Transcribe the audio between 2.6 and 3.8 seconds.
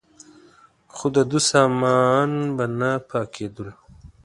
نه پاکېدلو.